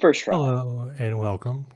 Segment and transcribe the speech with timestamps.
[0.00, 0.36] First try.
[0.36, 1.66] Hello and welcome.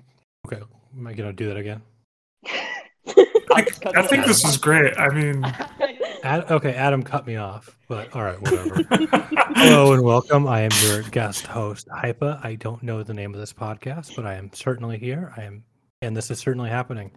[0.46, 0.62] Okay,
[0.96, 1.83] am I gonna do that again?
[2.46, 3.67] I,
[3.97, 4.97] I think this is great.
[4.97, 5.45] I mean,
[6.22, 8.80] Ad, okay, Adam cut me off, but all right, whatever.
[9.56, 10.46] Hello and welcome.
[10.46, 12.45] I am your guest host, Hypa.
[12.45, 15.32] I don't know the name of this podcast, but I am certainly here.
[15.36, 15.64] I am,
[16.00, 17.11] and this is certainly happening.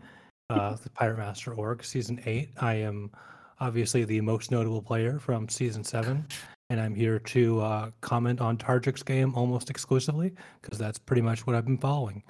[0.50, 2.50] Uh, the Pirate Master Org season eight.
[2.60, 3.12] I am
[3.60, 6.26] obviously the most notable player from season seven,
[6.70, 11.46] and I'm here to uh, comment on Targic's game almost exclusively because that's pretty much
[11.46, 12.24] what I've been following.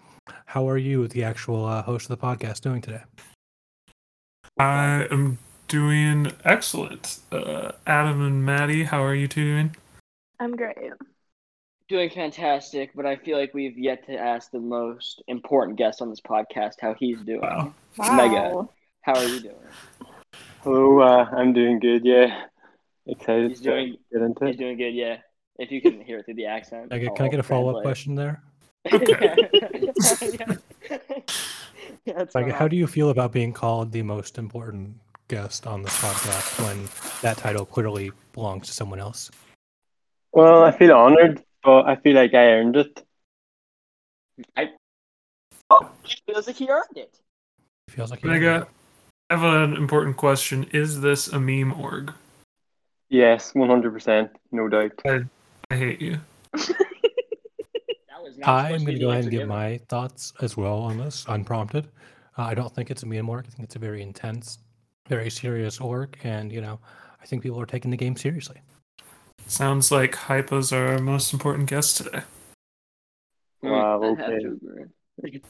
[0.45, 3.03] How are you, the actual uh, host of the podcast, doing today?
[4.59, 7.19] I am doing excellent.
[7.31, 9.75] Uh, Adam and Maddie, how are you two doing?
[10.39, 10.77] I'm great.
[11.87, 16.09] Doing fantastic, but I feel like we've yet to ask the most important guest on
[16.09, 17.41] this podcast how he's doing.
[17.41, 17.73] Wow.
[17.97, 18.15] Wow.
[18.17, 18.67] Mega.
[19.01, 19.55] How are you doing?
[20.63, 22.03] Hello, uh, I'm doing good.
[22.03, 22.45] Yeah,
[23.07, 25.17] excited He's to doing- get into He's doing good, yeah.
[25.57, 26.89] If you can hear it through the accent.
[26.89, 28.43] Can I get, can I get a follow up question there?
[28.91, 29.35] Okay.
[29.53, 30.55] yeah,
[32.05, 34.95] that's Like, how do you feel about being called the most important
[35.27, 36.87] guest on this podcast when
[37.21, 39.31] that title clearly belongs to someone else?
[40.33, 43.05] Well, I feel honored, but I feel like I earned it.
[44.57, 44.71] I
[46.27, 47.17] feels like he earned it.
[47.89, 48.67] feels like you Mega,
[49.29, 50.65] I have an important question.
[50.73, 52.13] Is this a meme org?
[53.15, 54.91] Yes, 100%, no doubt.
[55.05, 56.19] I hate you.
[56.51, 60.97] That was not I'm going to go ahead and give my thoughts as well on
[60.97, 61.87] this, unprompted.
[62.37, 63.45] Uh, I don't think it's a meme org.
[63.47, 64.57] I think it's a very intense,
[65.07, 66.77] very serious org, and you know,
[67.21, 68.57] I think people are taking the game seriously.
[69.47, 72.21] Sounds like Hypa's our most important guest today.
[73.63, 74.39] Hmm, Wow, I have okay.
[74.39, 74.59] to
[75.21, 75.41] agree.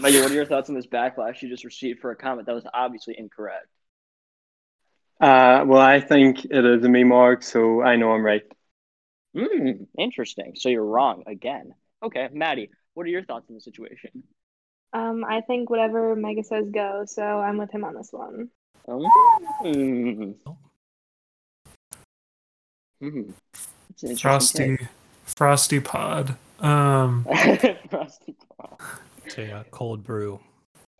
[0.00, 2.54] Megan, what are your thoughts on this backlash you just received for a comment that
[2.54, 3.68] was obviously incorrect?
[5.20, 8.42] Uh, well, I think it is a meme org, so I know I'm right.
[9.34, 10.52] Hmm, interesting.
[10.56, 11.74] So you're wrong again.
[12.02, 14.22] Okay, Maddie, what are your thoughts on the situation?
[14.92, 18.50] Um, I think whatever Mega says goes, so I'm with him on this one.
[23.00, 23.30] Hmm.
[23.90, 24.76] It's an interesting
[25.24, 26.36] Frosty, Frosty Pod.
[26.60, 27.24] Um.
[27.90, 28.76] Frosty Paw.
[29.24, 30.40] It's a uh, cold brew.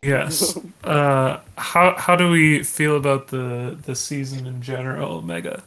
[0.02, 0.58] Yes.
[0.84, 5.64] Uh, how how do we feel about the the season in general, Mega?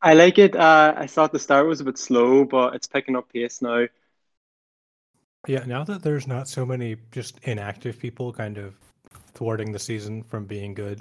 [0.00, 0.56] I like it.
[0.56, 3.86] Uh, I thought the start was a bit slow, but it's picking up pace now.
[5.46, 8.74] Yeah, now that there's not so many just inactive people kind of
[9.34, 11.00] thwarting the season from being good,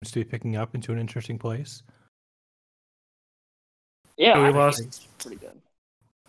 [0.00, 1.82] it's to be picking up into an interesting place.
[4.16, 5.60] Yeah, we I lost- think it's pretty good.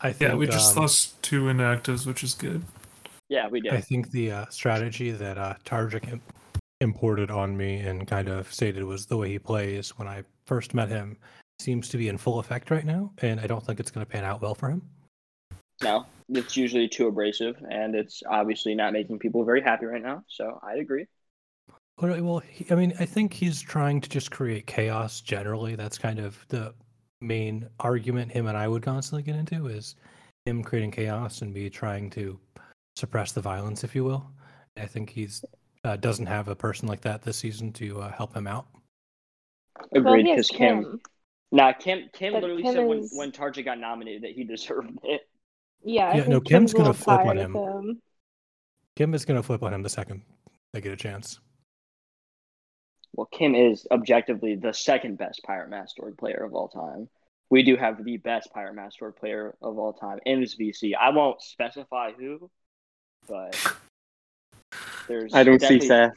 [0.01, 2.63] I think Yeah, we just um, lost two inactives, which is good.
[3.33, 3.73] Yeah, we did.
[3.73, 6.21] I think the uh, strategy that uh, Targic im-
[6.81, 10.75] imported on me and kind of stated was the way he plays when I first
[10.75, 11.17] met him
[11.59, 14.11] seems to be in full effect right now, and I don't think it's going to
[14.11, 14.83] pan out well for him.
[15.81, 20.23] No, it's usually too abrasive, and it's obviously not making people very happy right now.
[20.27, 21.07] So I agree.
[21.99, 25.73] Well, well, he, I mean, I think he's trying to just create chaos generally.
[25.73, 26.75] That's kind of the
[27.19, 29.95] main argument him and I would constantly get into is
[30.45, 32.37] him creating chaos and me trying to
[32.95, 34.25] suppress the violence, if you will.
[34.77, 35.43] I think he's
[35.83, 38.67] uh, doesn't have a person like that this season to uh, help him out.
[39.91, 40.25] Well, Agreed.
[40.25, 41.01] he has Because Kim, Kim.
[41.51, 44.43] nah, Kim, Kim But literally Kim said when is- when Tarja got nominated that he
[44.43, 45.21] deserved it.
[45.83, 48.01] Yeah, I Yeah, no, Kim's a gonna flip on tired of him.
[48.95, 50.21] Kim is going to flip on him the second
[50.71, 51.39] they get a chance.
[53.13, 57.09] Well, Kim is objectively the second best Pirate Master player of all time.
[57.49, 60.93] We do have the best Pirate Master player of all time in this VC.
[60.95, 62.49] I won't specify who,
[63.27, 63.55] but
[65.07, 65.33] there's.
[65.33, 66.13] I don't see Seth.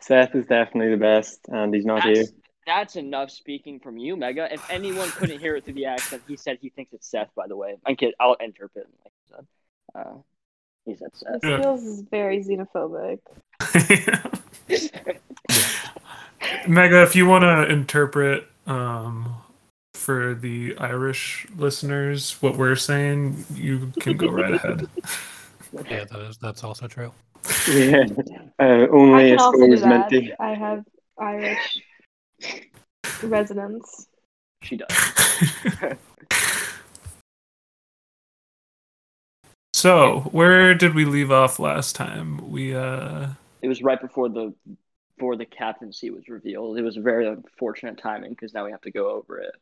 [0.00, 2.16] Seth is definitely the best, and he's not here.
[2.16, 2.32] That's,
[2.66, 4.52] that's enough speaking from you, Mega.
[4.52, 7.30] If anyone couldn't hear it through the accent, he said he thinks it's Seth.
[7.34, 8.14] By the way, I'm kid.
[8.20, 9.46] I'll interpret it like I said.
[9.94, 10.14] Uh,
[10.84, 11.40] he said Seth.
[11.40, 11.60] This Yeah.
[11.60, 13.20] feels very xenophobic.
[16.68, 19.34] Mega, if you want to interpret um,
[19.94, 24.88] for the Irish listeners what we're saying, you can go right ahead.
[25.90, 27.12] Yeah, that is that's also true.
[27.68, 28.04] Yeah,
[28.58, 30.34] uh, I only can a also score was meant to.
[30.40, 30.84] I have
[31.18, 31.82] Irish
[33.22, 34.06] residents.
[34.62, 34.88] She does.
[39.74, 42.50] so, where did we leave off last time?
[42.50, 43.28] We uh
[43.62, 44.54] It was right before the
[45.16, 46.78] before the captaincy was revealed.
[46.78, 49.54] It was a very unfortunate timing because now we have to go over it.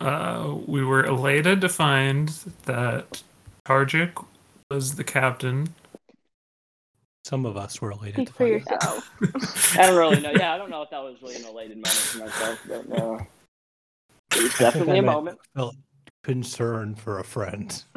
[0.00, 2.28] uh we were elated to find
[2.64, 3.22] that
[3.66, 4.24] Targic
[4.70, 5.68] was the captain.
[7.24, 9.02] Some of us were elated Speak to for find out.
[9.20, 9.76] yourself.
[9.78, 10.30] I don't really know.
[10.30, 13.14] Yeah, I don't know if that was really an elated moment for myself, but uh,
[13.14, 15.38] it was It's definitely I a meant moment.
[15.56, 15.74] Felt
[16.22, 17.82] concern for a friend.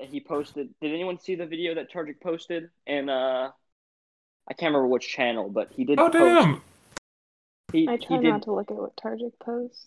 [0.00, 0.70] he posted.
[0.80, 2.68] Did anyone see the video that Tarjik posted?
[2.88, 3.50] And uh,
[4.48, 6.00] I can't remember which channel, but he did.
[6.00, 6.62] Oh post, damn!
[7.72, 8.24] He, I he try did.
[8.30, 9.86] not to look at what Tarjik posts.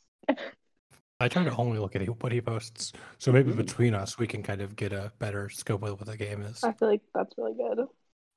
[1.20, 3.58] I try to only look at what he posts, so maybe Mhm.
[3.58, 6.64] between us we can kind of get a better scope of what the game is.
[6.64, 7.88] I feel like that's really good.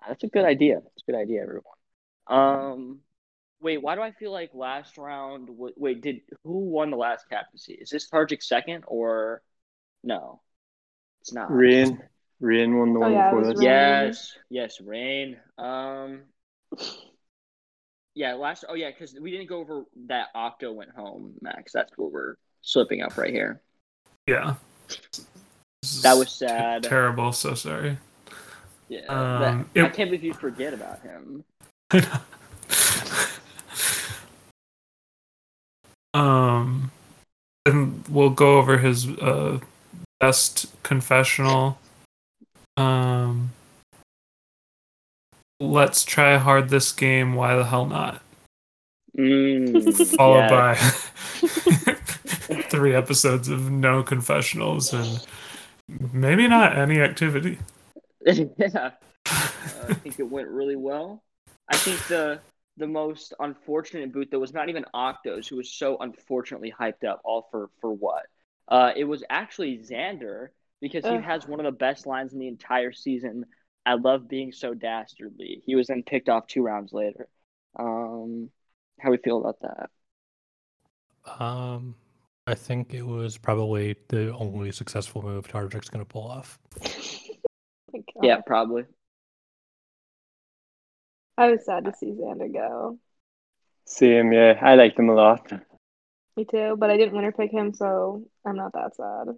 [0.07, 0.81] That's a good idea.
[0.81, 1.65] That's a good idea, everyone.
[2.29, 3.03] Um,
[3.61, 5.49] wait, why do I feel like last round?
[5.51, 7.75] Wait, did who won the last captaincy?
[7.75, 9.43] Is this Tarjik second or
[10.05, 10.41] no?
[11.23, 11.51] It's not.
[11.51, 12.01] Rain,
[12.39, 13.59] Rain won the Oh, one yeah, before this.
[13.59, 13.65] Rain.
[13.67, 15.41] Yes, yes, rain.
[15.59, 16.23] Um,
[18.15, 18.65] yeah, last.
[18.69, 21.73] Oh yeah, because we didn't go over that Octo went home, Max.
[21.73, 22.35] That's where we're
[22.69, 23.61] slipping up right here.
[24.27, 24.55] Yeah.
[26.03, 26.83] That was sad.
[26.83, 27.33] terrible.
[27.33, 27.97] So sorry.
[28.89, 31.45] Yeah, Um, that- I can't believe you forget about him.
[36.15, 36.91] um,
[37.67, 39.61] and we'll go over his uh,
[40.21, 41.79] best confessional.
[42.77, 43.53] Um,
[45.61, 47.35] let's try hard this game.
[47.35, 48.23] Why the hell not?
[49.17, 50.51] Mm, Followed yeah.
[50.51, 51.95] by
[52.71, 55.25] three episodes of no confessionals and
[56.13, 57.59] maybe not any activity.
[58.27, 58.91] yeah,
[59.27, 61.23] I think it went really well.
[61.69, 62.41] I think the
[62.77, 67.21] the most unfortunate boot that was not even Octos, who was so unfortunately hyped up,
[67.25, 68.27] all for for what?
[68.69, 70.49] Uh, it was actually Xander
[70.81, 71.23] because he Ugh.
[71.23, 73.47] has one of the best lines in the entire season.
[73.87, 75.63] I love being so dastardly.
[75.65, 77.29] He was then picked off two rounds later.
[77.79, 78.51] Um,
[79.01, 79.91] how we feel about that?
[81.39, 81.95] Um,
[82.49, 86.59] I think it was probably the only successful move Tarjik's going to pull off.
[86.81, 88.23] Thank God.
[88.23, 88.85] Yeah, probably.
[91.37, 92.99] I was sad to see Xander go.
[93.85, 94.59] Same, yeah.
[94.63, 95.53] I liked him a lot.
[96.39, 99.37] Me too, but I didn't winner pick him, so I'm not that sad.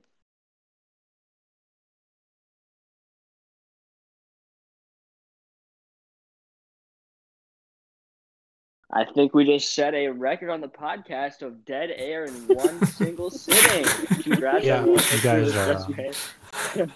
[8.92, 12.84] I think we just set a record on the podcast of dead air in one
[12.98, 13.84] single sitting.
[14.22, 16.16] Congrats, Yeah, you guys are, uh, great.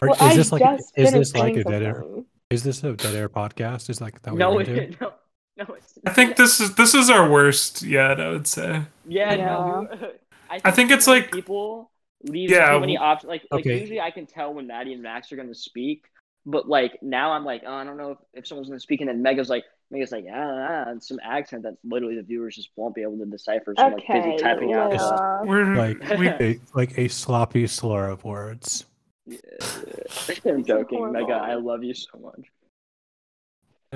[0.03, 1.95] Or Well, is I this like is this like a dead air?
[2.03, 2.25] something.
[2.51, 3.91] Is this a dead air podcast?
[3.91, 4.99] Is like that what No, you're it, into?
[5.03, 5.13] no,
[5.69, 5.75] no.
[5.75, 8.21] It's, I think this is this is our worst yet.
[8.21, 8.83] I would say.
[9.07, 9.45] Yeah, Yeah.
[9.47, 9.89] no.
[10.51, 11.91] I, I think it's like- people
[12.25, 13.29] leave Yeah, too many options.
[13.29, 16.07] Like, like usually I can tell when Maddie and Max are going to speak,
[16.47, 19.01] but like now I'm like, oh, I don't know if, if someone's going to speak,
[19.01, 22.57] and then Mega's like, Mega's like, ah, ah, and some accent that literally the viewers
[22.57, 23.75] just won't be able to decipher.
[23.77, 24.93] So I'm like Okay, busy typing out.
[24.93, 25.43] let uh.
[25.45, 28.85] We're Like we a, like a sloppy slur of words.
[29.27, 29.39] Yeah.
[30.47, 31.21] I'm joking, horrible.
[31.21, 31.35] Mega.
[31.35, 32.47] I love you so much.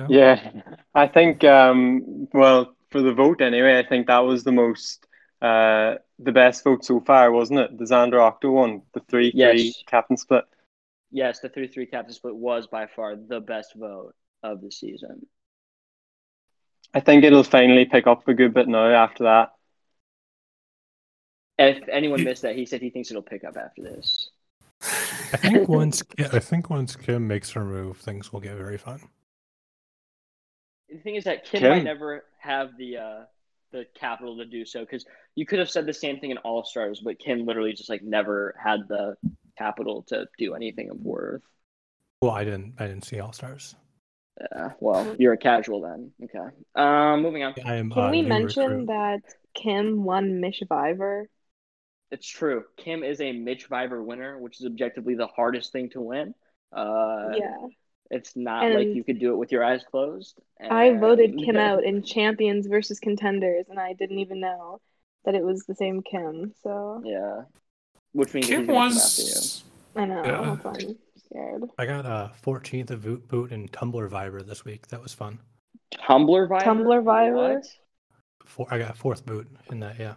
[0.07, 0.51] Yeah,
[0.95, 1.43] I think.
[1.43, 5.05] Um, well, for the vote anyway, I think that was the most,
[5.41, 7.77] uh, the best vote so far, wasn't it?
[7.77, 9.83] The Xander Octo one, the three three Yes.
[9.87, 10.45] captain split.
[11.11, 14.13] Yes, the three-three captain split was by far the best vote
[14.43, 15.25] of the season.
[16.93, 19.51] I think it'll finally pick up a good bit now after that.
[21.57, 24.29] If anyone missed that, he said he thinks it'll pick up after this.
[24.81, 29.01] I think once I think once Kim makes her move, things will get very fun.
[30.89, 31.69] The thing is that Kim, Kim?
[31.69, 33.19] might never have the uh,
[33.71, 36.63] the capital to do so because you could have said the same thing in All
[36.63, 39.15] Stars, but Kim literally just like never had the
[39.59, 41.43] capital to do anything of worth.
[42.21, 43.75] Well, I didn't I didn't see All Stars.
[44.39, 44.71] Yeah.
[44.79, 46.11] well, you're a casual then.
[46.23, 46.55] Okay.
[46.75, 47.53] Um, moving on.
[47.65, 47.91] I am.
[47.91, 48.87] Can uh, we mention recruit.
[48.87, 49.21] that
[49.53, 51.29] Kim won Mish Viver?
[52.11, 52.63] It's true.
[52.77, 56.33] Kim is a Mitch Viver winner, which is objectively the hardest thing to win.
[56.71, 57.67] Uh, yeah.
[58.11, 60.39] It's not like you could do it with your eyes closed.
[60.59, 64.81] I voted and- Kim out in champions versus contenders, and I didn't even know
[65.25, 66.53] that it was the same Kim.
[66.63, 67.43] So Yeah.
[68.13, 69.27] Which means that Kim he's gonna come after you.
[69.27, 69.63] was
[69.95, 70.23] I know.
[70.25, 70.57] Yeah.
[70.63, 70.97] That's I'm
[71.29, 71.63] scared.
[71.77, 74.87] I got a 14th of boot boot and Tumblr Viber this week.
[74.87, 75.39] That was fun.
[75.93, 76.61] Tumblr Viber?
[76.63, 77.61] Tumblr Viber?
[78.45, 79.99] Four, I got fourth boot in that.
[79.99, 80.15] Yeah.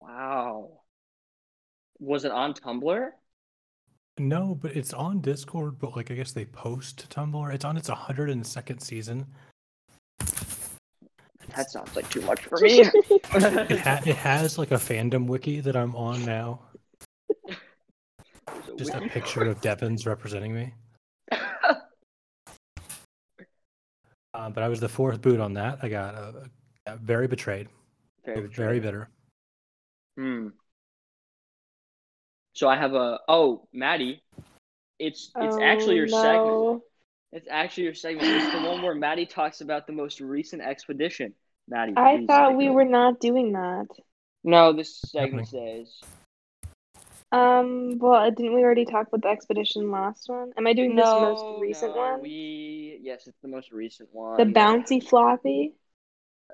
[0.00, 0.70] Wow.
[2.00, 3.10] Was it on Tumblr?
[4.18, 5.78] No, but it's on Discord.
[5.78, 7.52] But like, I guess they post to Tumblr.
[7.54, 9.26] It's on its 102nd season.
[11.54, 12.80] That sounds like too much for me.
[12.80, 16.60] It ha- it has like a fandom wiki that I'm on now.
[18.76, 20.74] Just a picture of Devins representing me.
[24.34, 25.78] Uh, but I was the fourth boot on that.
[25.80, 26.32] I got uh,
[26.86, 27.68] got very betrayed.
[28.26, 29.08] Very, Very bitter.
[30.18, 30.48] Hmm.
[32.52, 34.22] So I have a oh Maddie,
[34.98, 36.82] it's it's actually Oh, your segment.
[37.32, 38.28] It's actually your segment.
[38.28, 41.34] It's the one where Maddie talks about the most recent expedition.
[41.68, 41.94] Maddie.
[41.96, 43.86] I thought take we were not doing that.
[44.44, 46.00] No, this segment stays.
[47.36, 50.52] Um, well, didn't we already talk about the expedition last one?
[50.56, 52.22] Am I doing this No, most recent no, one?
[52.22, 54.38] We yes, it's the most recent one.
[54.38, 55.74] The bouncy floppy?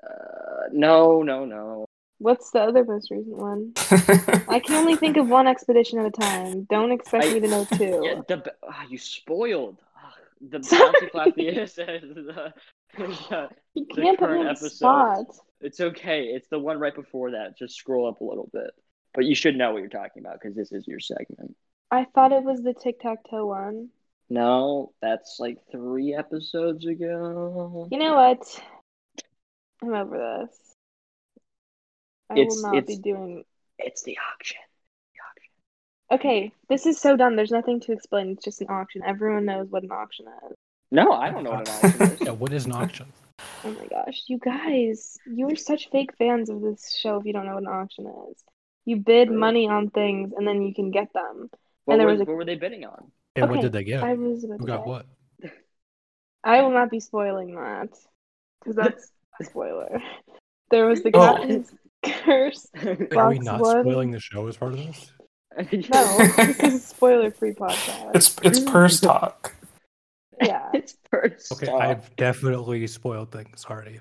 [0.01, 1.85] Uh, no, no, no.
[2.19, 3.73] What's the other most recent one?
[4.49, 6.65] I can only think of one expedition at a time.
[6.69, 7.99] Don't expect I- me to know two.
[8.03, 9.77] Yeah, the b- ah, you spoiled.
[10.49, 10.93] The Sorry.
[10.93, 12.53] bouncy floppy is the,
[12.97, 14.69] the, you can't put me current on the episode.
[14.69, 15.25] spot.
[15.61, 16.25] It's okay.
[16.25, 17.57] It's the one right before that.
[17.57, 18.71] Just scroll up a little bit.
[19.13, 21.55] But you should know what you're talking about because this is your segment.
[21.91, 23.89] I thought it was the tic tac toe one.
[24.29, 27.87] No, that's like three episodes ago.
[27.91, 28.61] You know what?
[29.83, 30.17] I'm over
[30.47, 30.57] this.
[32.29, 33.43] I It's- will not be it's- doing.
[33.77, 34.59] It's the auction.
[36.11, 37.35] Okay, this is so dumb.
[37.35, 38.29] There's nothing to explain.
[38.31, 39.01] It's just an auction.
[39.03, 40.55] Everyone knows what an auction is.
[40.91, 42.21] No, I don't know what an auction is.
[42.21, 43.07] Yeah, what is an auction?
[43.63, 47.33] Oh my gosh, you guys, you are such fake fans of this show if you
[47.33, 48.43] don't know what an auction is.
[48.85, 49.37] You bid True.
[49.37, 51.49] money on things and then you can get them.
[51.85, 53.11] What, there was, was a- what were they bidding on?
[53.35, 54.03] And what Okay, did they get?
[54.03, 55.05] I was about Who got what?
[56.43, 57.89] I will not be spoiling that
[58.59, 59.11] because that's
[59.41, 60.01] a spoiler.
[60.71, 61.19] There was the Oh.
[61.35, 61.71] captain's
[62.03, 62.67] curse.
[62.83, 63.81] Wait, are we not one.
[63.83, 65.11] spoiling the show as part of this?
[65.71, 68.15] No, this is a spoiler-free podcast.
[68.15, 69.53] it's it's purse talk.
[70.41, 70.69] Yeah.
[70.73, 71.51] it's first.
[71.51, 71.79] Okay, off.
[71.79, 73.99] I've definitely spoiled things already.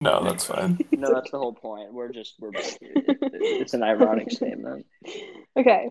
[0.00, 0.78] No, that's fine.
[0.92, 1.92] No, that's the whole point.
[1.92, 2.76] We're just we're both.
[2.82, 4.86] It, it, it's an ironic statement.
[5.56, 5.88] Okay.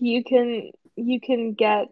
[0.00, 1.88] You can you can get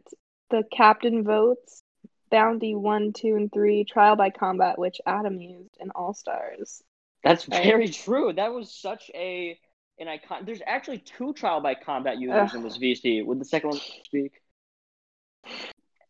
[0.51, 1.83] the captain votes,
[2.31, 6.83] bounty one, two, and three, trial by combat, which Adam used in All Stars.
[7.25, 7.65] That's Right.
[7.65, 8.33] very true.
[8.33, 9.59] That was such a
[9.99, 10.45] an icon.
[10.45, 12.55] There's actually two trial by combat users Ugh.
[12.57, 13.25] in this VC.
[13.25, 14.33] Would the second one speak?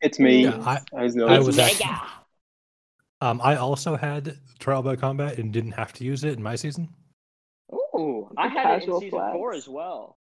[0.01, 0.45] It's me.
[0.45, 1.87] Yeah, I, I was the I other was actually,
[3.21, 6.57] um, I also had trial by combat and didn't have to use it in my
[6.57, 6.89] season.
[7.73, 10.17] Ooh, I had it in casual season four as well.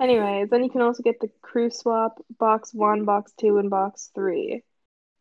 [0.00, 4.10] Anyways, then you can also get the crew swap, box one, box two, and box
[4.14, 4.62] three.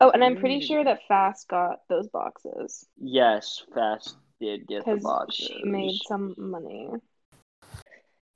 [0.01, 0.68] Oh, and I'm pretty Mm.
[0.68, 5.48] sure that Fast got those boxes Yes, Fast did get the because boxes.
[5.48, 6.89] she made some money.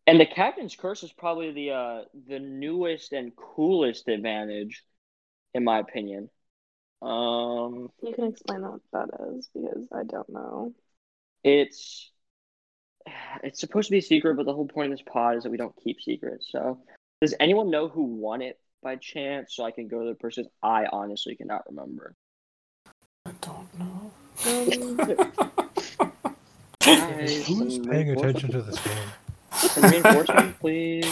[0.05, 4.83] And the captain's curse is probably the uh the newest and coolest advantage,
[5.53, 6.29] in my opinion.
[7.01, 10.73] Um, You can explain what that is because I don't know.
[11.43, 12.11] it's
[13.43, 15.49] it's supposed to be a secret, but the whole point of this pod is that
[15.49, 16.47] we don't keep secrets.
[16.51, 16.79] So,
[17.21, 19.55] does anyone know who won it by chance?
[19.55, 20.47] So I can go to the person.
[20.61, 22.15] I honestly cannot remember.
[23.25, 24.11] I don't know.
[24.45, 24.97] Um,
[26.79, 28.97] Guys, Who's paying attention to this game?
[29.51, 31.05] Some reinforcement, please.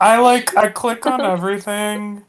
[0.00, 2.24] I like I click on everything.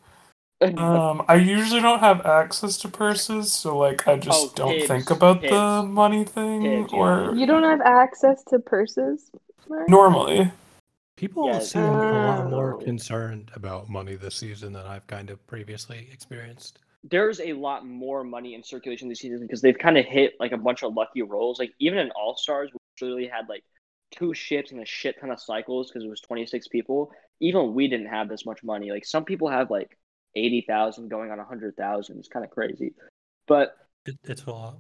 [0.62, 4.88] Um, I usually don't have access to purses, so like I just Oh, don't Tibbs,
[4.88, 6.62] think about the money thing.
[6.62, 7.00] Tibbs, yeah.
[7.00, 9.32] or you don't have access to purses?
[9.70, 9.90] Mark?
[9.90, 10.52] normally,
[11.18, 12.78] People Yeah, seem a lot more Oh.
[12.78, 16.80] concerned about money this season than I've kind of previously experienced.
[17.04, 20.52] there's a lot more money in circulation this season because they've kind of hit like
[20.52, 21.58] a bunch of lucky rolls.
[21.60, 23.64] Like even in All Stars, we literally had like
[24.12, 27.12] two ships and a shit ton of cycles because it was 26 people.
[27.40, 28.92] Even we didn't have this much money.
[28.92, 29.98] Like some people have like
[30.36, 32.18] 80,000 going on a 100,000.
[32.18, 32.94] It's kind of crazy.
[33.48, 34.78] But It, it's a lot.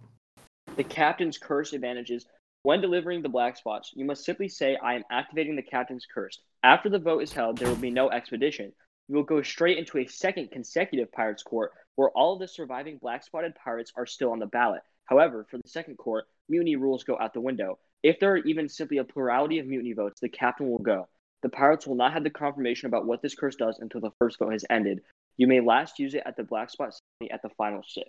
[0.75, 2.25] the captain's curse advantages
[2.63, 6.39] when delivering the black spots, you must simply say, I am activating the captain's curse.
[6.63, 8.71] After the vote is held, there will be no expedition.
[9.07, 12.99] You will go straight into a second consecutive pirates court where all of the surviving
[13.01, 14.81] black spotted pirates are still on the ballot.
[15.05, 17.79] However, for the second court, mutiny rules go out the window.
[18.03, 21.07] If there are even simply a plurality of mutiny votes, the captain will go.
[21.41, 24.37] The pirates will not have the confirmation about what this curse does until the first
[24.37, 25.01] vote has ended.
[25.41, 28.07] You may last use it at the black spot ceremony at the final six.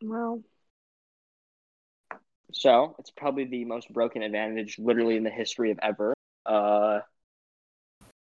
[0.00, 0.44] Well,
[2.52, 6.14] So it's probably the most broken advantage, literally in the history of ever.
[6.46, 7.00] Uh,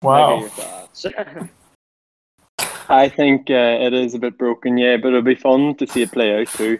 [0.01, 0.39] wow.
[0.39, 1.05] your thoughts?
[2.89, 6.01] I think uh, it is a bit broken, yeah, but it'll be fun to see
[6.01, 6.79] it play out too.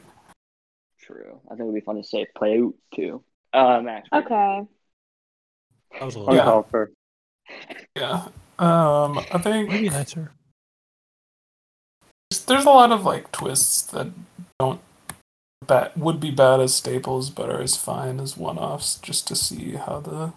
[1.03, 1.39] True.
[1.45, 3.23] I think it'd be fun to say play out too.
[3.53, 4.09] Uh, Max.
[4.11, 4.61] okay.
[5.91, 6.85] That was a little Yeah.
[7.95, 8.27] Yeah.
[8.59, 10.31] Um, I think maybe nicer.
[12.29, 14.07] there's- there's a lot of like twists that
[14.59, 14.81] don't
[15.65, 19.71] bad would be bad as staples, but are as fine as one-offs, just to see
[19.73, 20.33] how the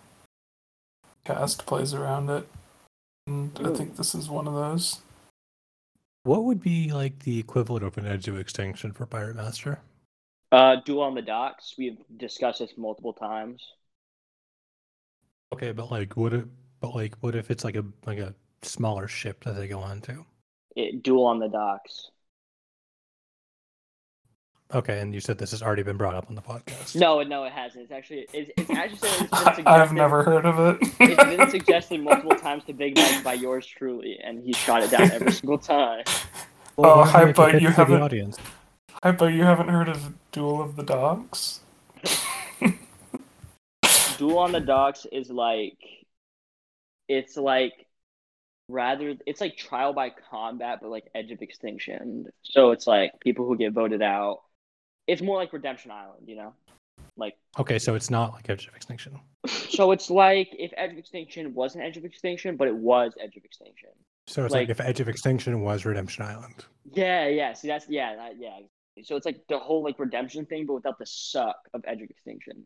[1.24, 2.48] cast plays around it.
[3.26, 5.00] And I think this is one of those.
[6.24, 9.80] What would be like the equivalent of an edge of extinction for Pirate Master?
[10.52, 11.74] Uh, Duel on the Docks.
[11.78, 13.66] We've discussed this multiple times.
[15.52, 16.44] Okay, but like, what if,
[16.82, 20.02] but like, what if it's like a like a smaller ship that they go on
[20.02, 20.26] to?
[20.76, 22.10] It, Duel on the Docks.
[24.74, 26.96] Okay, and you said this has already been brought up on the podcast.
[26.96, 27.84] No, no, it hasn't.
[27.84, 30.88] It's actually it's, it's actually it's been suggested, I've never heard of it.
[31.00, 34.90] it's been suggested multiple times to Big Mike by yours truly, and he shot it
[34.90, 36.04] down every single time.
[36.78, 38.38] Oh, well, Oh, why hi, you but you to the haven't- audience.
[39.02, 41.60] I bet you haven't heard of Duel of the Dogs.
[44.16, 45.76] Duel on the Docks is like
[47.08, 47.86] it's like
[48.68, 52.26] rather it's like trial by combat but like edge of extinction.
[52.42, 54.40] So it's like people who get voted out.
[55.06, 56.54] It's more like Redemption Island, you know?
[57.16, 59.18] Like Okay, so it's not like Edge of Extinction.
[59.46, 63.36] so it's like if Edge of Extinction wasn't Edge of Extinction, but it was Edge
[63.36, 63.90] of Extinction.
[64.28, 66.64] So it's like, Like- if Edge of Extinction was Redemption Island.
[66.92, 67.52] Yeah, yeah.
[67.52, 68.58] See that's yeah, that, yeah.
[69.04, 72.10] So it's like the whole like redemption thing, but without the suck of Edge of
[72.10, 72.64] Extinction.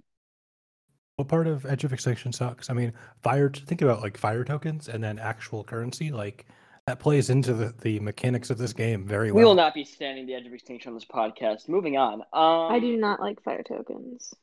[1.16, 2.68] What part of Edge of Extinction sucks?
[2.68, 2.92] I mean,
[3.22, 3.48] fire.
[3.48, 6.12] Think about like fire tokens and then actual currency.
[6.12, 6.44] Like
[6.86, 9.38] that plays into the, the mechanics of this game very well.
[9.40, 11.70] We will not be standing the Edge of Extinction on this podcast.
[11.70, 12.20] Moving on.
[12.34, 14.34] Um, I do not like fire tokens.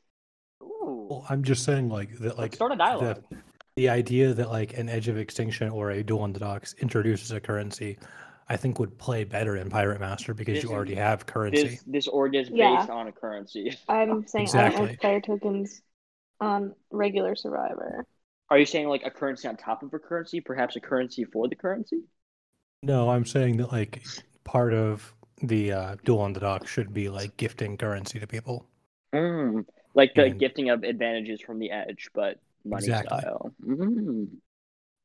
[0.64, 1.06] Ooh.
[1.10, 2.24] Well, I'm just saying like that.
[2.24, 3.22] Let's Like start a dialogue.
[3.30, 3.36] the,
[3.76, 7.30] the idea that like an Edge of Extinction or a Duel on the Docks introduces
[7.30, 7.98] a currency,
[8.48, 11.62] I think would play better in Pirate Master because This you is- already have currency.
[11.68, 12.78] This this org is Yeah.
[12.78, 13.78] based on a currency.
[13.88, 14.86] I'm saying I don't Exactly.
[14.88, 15.80] like fire tokens
[16.40, 18.06] on regular Survivor.
[18.50, 21.48] Are you saying like a currency on top of a currency, perhaps a currency for
[21.48, 22.02] the currency?
[22.82, 24.04] No, I'm saying that like
[24.44, 25.12] part of
[25.42, 28.66] the uh, Duel on the dock should be like gifting currency to people.
[29.14, 29.64] Mm.
[29.94, 33.18] Like the And- gifting of advantages from the edge, but money Exactly.
[33.20, 33.54] style.
[33.64, 34.28] Mm.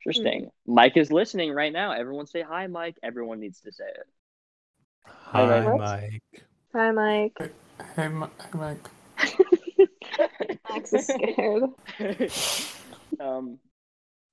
[0.06, 0.50] Interesting.
[0.66, 1.92] Mike is listening right now.
[1.92, 2.98] Everyone say hi, Mike.
[3.04, 4.08] Everyone needs to say it.
[5.06, 5.78] Hi, What?
[5.80, 6.44] Mike.
[6.74, 7.34] Hi, Mike.
[7.38, 7.50] Hey,
[7.96, 8.90] hey Mike.
[10.70, 11.64] Max is scared.
[13.20, 13.60] um,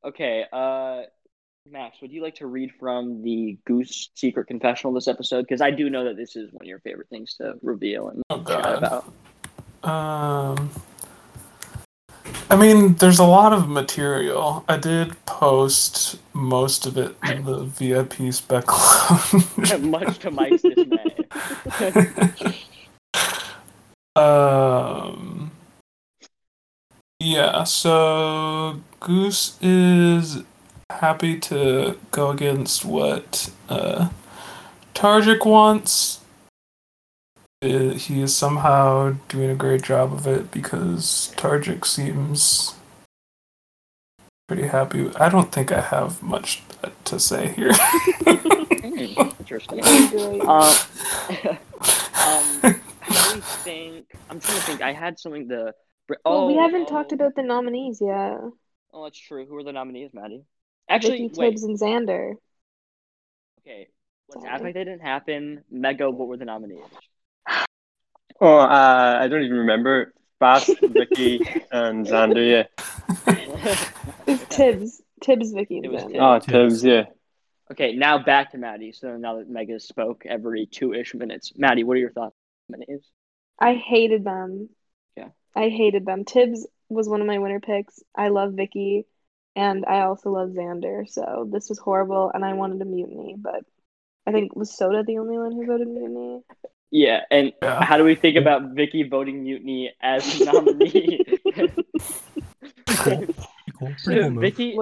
[0.05, 0.45] okay.
[0.52, 1.02] Uh,
[1.71, 5.43] Max, would you like to read from the Goose Secret Confessional this episode?
[5.43, 8.23] Because I do know that this is one of your favorite things to reveal and
[8.31, 9.12] Oh chat about.
[9.83, 10.71] Um,
[12.49, 14.64] I mean, there's a lot of material.
[14.68, 19.79] I did post most of it in the VIP spec lounge.
[19.81, 21.16] Much to Mike's dismay.
[24.14, 24.56] um,
[27.27, 30.45] yeah, so Goose is
[30.91, 34.11] happy to go against what uh,
[34.95, 36.21] Targic wants.
[37.62, 42.77] Uh, he is somehow doing a great job of it because Targic seems
[44.47, 45.11] pretty happy.
[45.17, 46.62] I don't think I have much
[47.07, 47.73] to say here.
[48.85, 49.81] Interesting.
[50.43, 52.47] Um, um,
[53.09, 54.81] I think I'm trying to think.
[54.81, 55.75] I had something to.
[56.25, 57.16] Well, we oh, haven't talked oh.
[57.16, 58.38] about the nominees yet.
[58.92, 59.47] Oh, that's true.
[59.47, 60.45] Who are the nominees, Maddie?
[60.88, 61.51] Actually, Vicky wait.
[61.51, 62.35] Tibbs and Xander.
[63.61, 63.88] Okay,
[64.29, 64.55] let's Sorry.
[64.55, 65.64] act like they didn't happen.
[65.71, 66.85] Mega, what were the nominees?
[68.38, 70.12] Oh, uh, I don't even remember.
[70.38, 71.38] Fast, Vicky,
[71.73, 72.66] and Xander.
[72.66, 73.35] Yeah.
[74.27, 75.01] It's Tibbs.
[75.23, 76.40] Tibbs, Vicky, and It was Xander.
[76.40, 76.49] Tibbs.
[76.49, 76.85] Oh, Tibbs.
[76.85, 77.05] Yeah.
[77.73, 78.92] okay, now back to Maddie.
[78.92, 82.37] So now that Mega spoke every two-ish minutes, Maddie, what are your thoughts
[82.69, 83.09] on the nominees?
[83.59, 84.69] I hated them.
[85.57, 85.64] Yeah.
[85.64, 86.25] I hated them.
[86.25, 88.03] Tibbs was one of my winner picks.
[88.14, 89.07] I love Vicky,
[89.57, 91.09] and I also love Xander.
[91.09, 93.64] So this was horrible, and I wanted a mutiny, but
[94.27, 96.42] I think was Soda the only one who voted mutiny.
[96.90, 97.81] Yeah, and Yeah.
[97.81, 101.25] how do we think about Vicky voting Mutiny as nominee?
[103.79, 104.05] Pretty cool.
[104.05, 104.41] Pretty cool move.
[104.43, 104.77] Vicky,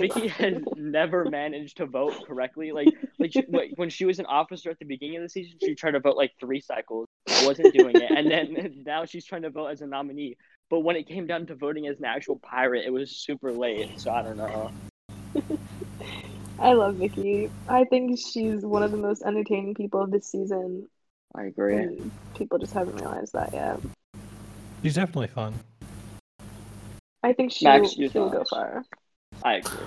[0.00, 2.72] Vicky has never managed to vote correctly.
[2.72, 3.44] Like, like she,
[3.76, 6.16] when she was an officer at the beginning of the season, she tried to vote
[6.16, 7.06] like three cycles,
[7.44, 10.36] wasn't doing it, and then now she's trying to vote as a nominee.
[10.70, 13.98] But when it came down to voting as an actual pirate, it was super late.
[14.00, 14.70] So I don't know.
[16.58, 17.50] I love Vicky.
[17.68, 20.88] I think she's one of the most entertaining people of this season,
[21.34, 21.76] I agree.
[21.76, 23.80] and people just haven't realized that yet.
[24.82, 25.54] She's definitely fun.
[27.22, 28.84] I think she Max, will, your she will go far.
[29.44, 29.78] I agree.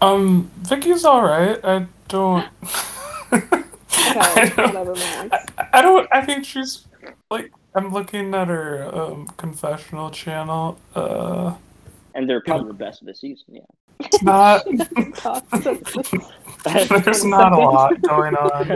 [0.00, 1.64] Um, Vicky's alright.
[1.64, 2.46] I don't.
[3.32, 3.48] Okay,
[4.10, 4.74] I don't.
[4.74, 5.46] whatever, Max.
[5.58, 6.08] I, I don't.
[6.12, 6.86] I think she's
[7.30, 7.50] like.
[7.76, 10.78] I'm looking at her um, confessional channel.
[10.94, 11.54] Uh,
[12.14, 13.46] And they're probably the best of the season.
[13.48, 13.62] Yeah.
[13.98, 14.64] it's not.
[17.04, 18.70] There's not a lot going on.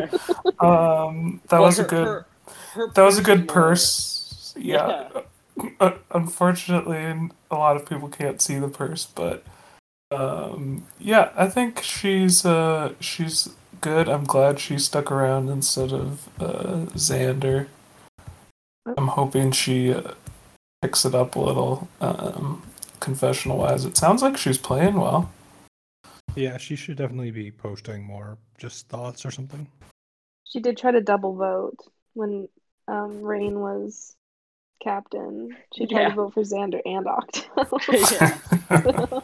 [0.59, 2.07] Um, that Well, was a good.
[2.07, 2.27] her-
[2.73, 4.53] her that was a good purse.
[4.57, 4.79] Yeah.
[5.15, 5.23] Uh,
[6.11, 9.45] unfortunately, a lot of people can't see the purse, but
[10.11, 14.09] um, yeah, I think she's uh, she's good.
[14.09, 17.67] I'm glad she stuck around instead of uh, Xander.
[18.97, 20.13] I'm hoping she uh,
[20.81, 22.63] picks it up a little, um,
[23.01, 23.85] confessional wise.
[23.85, 25.31] It sounds like she's playing well.
[26.35, 29.67] Yeah, she should definitely be posting more just thoughts or something.
[30.45, 31.77] She did try to double vote
[32.15, 32.49] when
[32.87, 34.17] um, Rain was
[34.83, 35.57] captain.
[35.75, 36.09] She tried Yeah.
[36.11, 37.07] to vote for Xander and
[37.93, 38.39] Yeah.
[38.71, 39.23] Octo.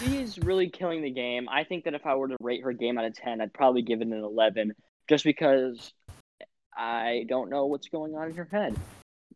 [0.00, 1.48] She's really killing the game.
[1.48, 3.82] I think that if I were to rate her game out of 10, I'd probably
[3.82, 4.74] give it an 11
[5.08, 5.92] just because
[6.76, 8.76] I don't know what's going on in her head.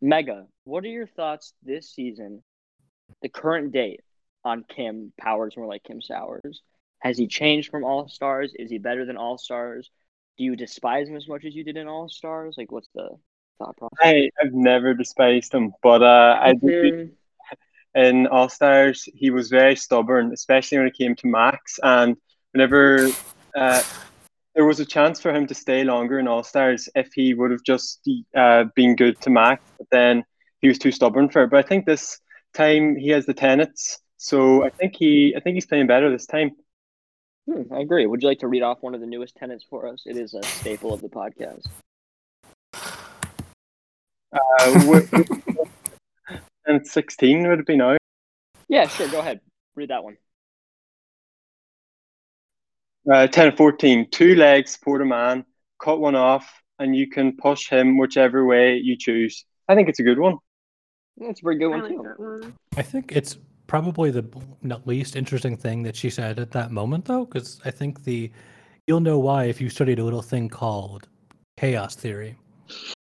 [0.01, 2.43] Mega, what are your thoughts this season,
[3.23, 4.01] the current date,
[4.45, 6.63] on Kim Powers more like Kim Sowers?
[7.01, 8.53] Has he changed from All Stars?
[8.57, 9.91] Is he better than All Stars?
[10.39, 12.55] Do you despise him as much as you did in All Stars?
[12.57, 13.11] Like, what's the
[13.65, 13.99] thought process?
[14.01, 17.11] I, I've never despised him, but uh, I Mhm.
[17.95, 21.79] in All Stars, he was very stubborn, especially when it came to Max.
[21.83, 22.17] And
[22.53, 23.11] whenever
[23.55, 23.83] uh,
[24.55, 27.51] there was a chance for him to stay longer in All Stars, if he would
[27.51, 30.25] have just uh, been good to Max, but then
[30.61, 31.51] he was too stubborn for it.
[31.51, 32.19] But I think this
[32.55, 36.27] time he has the tenets, so I think he, I think he's playing better this
[36.27, 36.53] time.
[37.47, 38.07] Hmm, I agree.
[38.07, 40.05] Would you like to read off one of the newest tenants for us?
[40.07, 41.67] It is a staple of the podcast.
[44.33, 45.01] Uh,
[46.67, 47.97] and 16 would it be now?
[48.69, 49.09] Yeah, sure.
[49.09, 49.41] Go ahead.
[49.75, 50.17] Read that one.
[53.11, 55.45] Uh, 10 and 14, two legs support a man,
[55.83, 59.45] cut one off, and you can push him whichever way you choose.
[59.69, 60.39] I think it's a good one.
[61.17, 62.15] That's a very good I one like too.
[62.17, 62.55] one.
[62.77, 64.25] I think it's probably the
[64.63, 68.31] not least interesting thing that she said at that moment, though, because I think the
[68.87, 71.09] you'll know why if you studied a little thing called
[71.57, 72.37] chaos theory.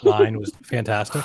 [0.02, 1.22] Line was fantastic.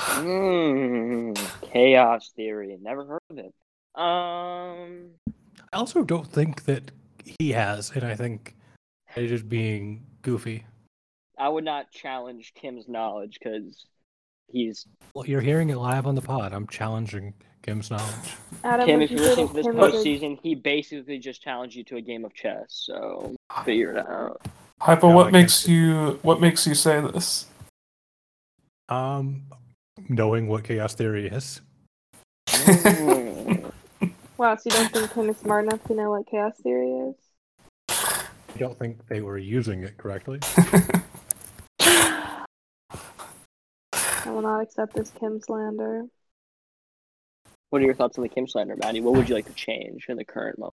[0.00, 1.36] Mm,
[1.72, 2.76] chaos theory.
[2.80, 3.54] Never heard of it.
[3.94, 5.10] Um,
[5.72, 6.90] I also don't think that
[7.38, 8.54] he has, and I think
[9.16, 10.64] it is being goofy.
[11.38, 13.86] I would not challenge Kim's knowledge because
[14.48, 16.52] he's Well, you're hearing it live on the pod.
[16.52, 18.34] I'm challenging Kim's knowledge.
[18.64, 19.00] Adam, Kim.
[19.00, 21.76] would If you you're listening to this Kim is a- postseason, he basically just challenged
[21.76, 22.66] you to a game of chess.
[22.68, 24.40] So figure it out.
[24.80, 25.72] Hypo, No, what makes see.
[25.72, 27.46] you what makes you say this?
[28.90, 29.44] Um,
[30.08, 31.60] knowing what chaos theory is.
[34.36, 37.14] Wow, so you don't think Kim is smart enough to know what chaos theory is?
[37.90, 40.38] I don't think they were using it correctly.
[41.82, 42.46] I
[44.24, 46.04] will not accept this Kim slander.
[47.68, 49.02] what are your thoughts on the Kim slander, Maddie?
[49.02, 50.72] What would you like to change in the current moment?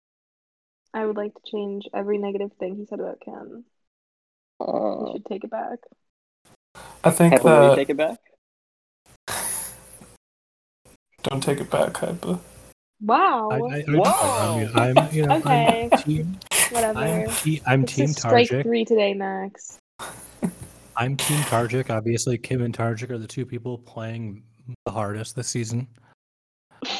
[0.94, 3.64] I would like to change every negative thing he said about Kim.
[4.61, 5.81] He Uh, should take it back.
[7.06, 8.18] I think Hypo, will you that take it back?
[11.22, 12.38] don't take it back, Hyper.
[13.00, 13.48] Wow.
[13.50, 14.10] I, I, I, Whoa!
[14.10, 15.88] I mean, I'm, you know, Okay.
[15.92, 16.38] I'm team,
[16.70, 16.98] Whatever.
[16.98, 19.78] I'm, te- I'm It's team just strike three today, Max.
[20.96, 21.90] I'm team Tarjik.
[21.90, 24.42] Obviously, Kim and Tarjik are the two people playing
[24.86, 25.86] the hardest this season.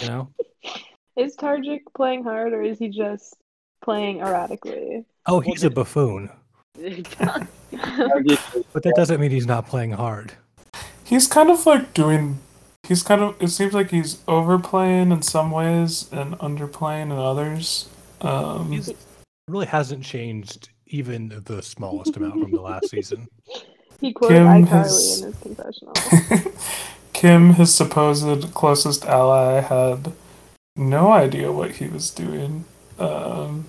[0.03, 0.29] You know?
[1.17, 3.35] Is Tarjik playing hard or is he just
[3.83, 5.07] playing erratically?
[5.25, 6.29] Oh, he's a buffoon,
[8.73, 10.33] but that doesn't mean he's not playing hard.
[11.05, 12.39] He's kind of like doing.
[12.87, 13.37] He's kind of.
[13.41, 17.89] It seems like he's overplaying in some ways and underplaying in others.
[18.21, 18.93] Um, He's
[19.49, 23.29] really hasn't changed even the smallest amount from the last season.
[24.01, 25.95] he quoted Kim iCarly has- in his confessional.
[27.13, 30.13] Kim, his supposed closest ally, had
[30.77, 32.67] no idea what he was doing.
[32.99, 33.67] Um,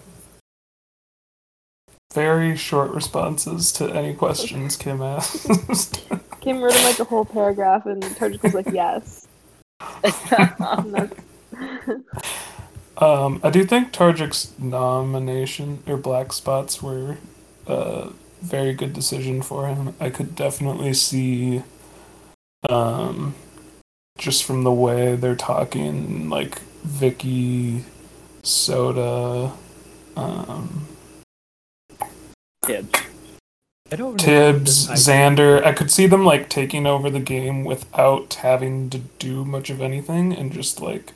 [2.14, 6.08] very short responses to any questions Kim asked.
[6.42, 9.28] Kim wrote him like a whole paragraph and Tarjik was like, yes.
[13.00, 17.18] Um, I do think Tarjik's nomination or black spots were
[17.68, 18.10] a
[18.42, 19.94] very good decision for him.
[20.00, 21.62] I could definitely see,
[22.70, 23.36] um,
[24.18, 27.84] just from the way they're talking, like Vicky,
[28.42, 29.54] Soda,
[30.16, 30.88] um,
[32.68, 33.00] Tibbs.
[33.92, 34.18] I don't.
[34.20, 35.64] Tibbs, I- Xander.
[35.64, 39.82] I could see them like taking over the game without having to do much of
[39.82, 41.14] anything and just like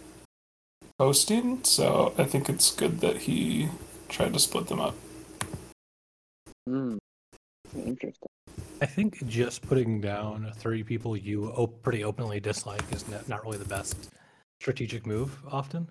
[0.99, 1.63] hosting.
[1.63, 3.67] So I think it's good that he
[4.07, 4.95] tried to split them up.
[6.67, 6.97] Hmm.
[7.75, 8.27] Interesting.
[8.81, 13.43] I think just putting down three people you o- pretty openly dislike is not, not
[13.43, 14.09] really the best
[14.59, 15.87] strategic move often.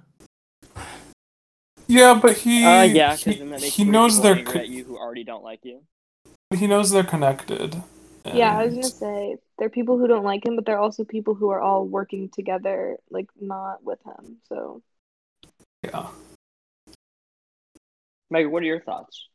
[1.90, 4.85] Yeah, but he Uh, yeah, he, because then he knows they're angry co- at you
[4.85, 5.83] who already don't like you.
[6.55, 7.83] he knows they're connected.
[8.24, 10.76] yeah, I was and- gonna say there are people who don't like him, but there
[10.76, 14.37] are also people who are all working together, like not with him.
[14.48, 14.83] So
[15.83, 16.07] yeah.
[18.31, 19.26] Meg, what are your thoughts?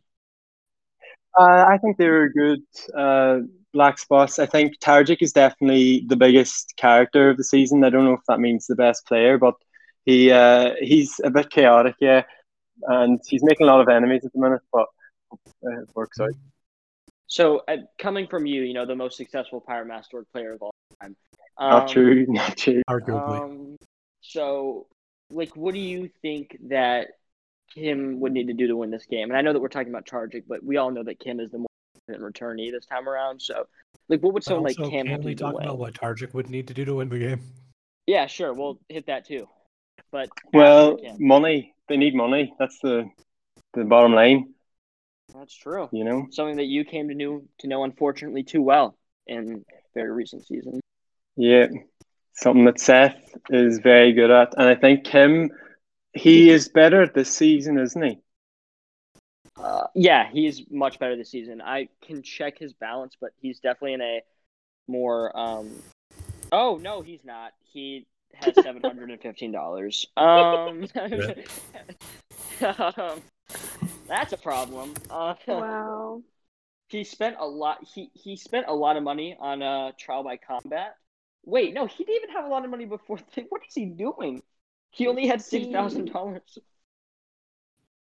[1.38, 2.64] Uh, I think they were good
[2.96, 3.40] uh,
[3.74, 4.40] black spots.
[4.40, 7.84] I think Tarjik is definitely the biggest character of the season.
[7.84, 9.56] I don't know if that means the best player, but
[10.06, 12.24] he uh, he's a bit chaotic, yeah,
[12.84, 14.88] and he's making a lot of enemies at the minute, but
[15.34, 16.32] uh, it works out.
[17.28, 20.72] So, uh, coming from you, you know, the most successful Pirate Master player of all
[21.02, 21.16] time.
[21.58, 22.82] Um, not true, not true.
[22.90, 23.42] Arguably.
[23.42, 23.78] Um,
[24.22, 24.88] so,
[25.32, 27.08] like, what do you think that
[27.74, 29.30] Kim would need to do to win this game?
[29.30, 31.52] And I know that we're talking about Charging, but we all know that Kim is
[31.52, 31.68] the more
[32.10, 33.42] returnee this time around.
[33.42, 33.66] So,
[34.08, 35.80] like, what would But someone like Kim can have to we do to talk about
[35.80, 37.42] what Targic would need to do to win the game?
[38.06, 38.54] Yeah, sure.
[38.54, 39.48] We'll hit that too.
[40.12, 41.74] But Well, money.
[41.88, 42.54] They need money.
[42.58, 43.10] That's the
[43.74, 44.54] the bottom line.
[45.34, 45.90] that's true.
[45.92, 46.28] You know.
[46.32, 50.80] Something that you came to know to know, unfortunately, too well in very recent season.
[51.36, 51.68] Yeah,
[52.34, 53.18] something that Seth
[53.50, 55.50] is very good at, and I think Kim,
[56.14, 58.20] he is better this season, isn't he?
[59.58, 61.62] Uh, yeah, he's much better this season.
[61.62, 64.22] I can check his balance, but he's definitely in a
[64.88, 65.38] more.
[65.38, 65.72] Um...
[66.52, 67.54] Oh no, he's not.
[67.74, 68.06] He
[68.36, 70.06] has seven hundred and fifteen dollars.
[70.18, 70.88] Um,
[72.62, 73.24] um,
[74.08, 75.00] that's a problem.
[75.10, 76.24] Uh, Wow.
[76.88, 77.84] he spent a lot.
[77.84, 80.96] He he spent a lot of money on uh trial by combat.
[81.46, 83.20] Wait, no, he didn't even have a lot of money before.
[83.50, 84.42] What is he doing?
[84.92, 86.58] He only had six thousand dollars.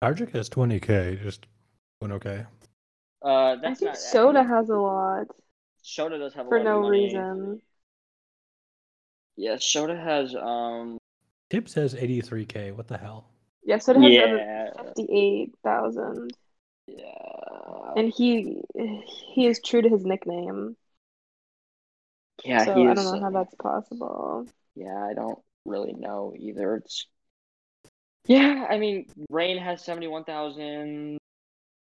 [0.02, 1.46] Targic has 20k, just
[2.00, 2.46] went okay.
[3.22, 3.96] Uh, I that's think not.
[3.96, 5.28] Soda has a lot
[5.82, 7.26] Soda does have a for lot no of money.
[7.28, 7.62] reason.
[9.40, 10.98] Yeah, Soda has um.
[11.48, 12.74] Tibbs has 83k.
[12.76, 13.24] What the hell?
[13.64, 16.32] Yeah, Soda has Yeah, fifty-eight thousand,
[16.86, 18.60] yeah, and he
[19.34, 20.76] he is true to his nickname.
[22.44, 22.66] yeah.
[22.66, 24.46] so he I don't know how that's possible.
[24.74, 26.76] Yeah, I don't really know either.
[26.76, 27.06] It's.
[28.26, 31.16] Yeah, I mean, Rain has seventy-one thousand.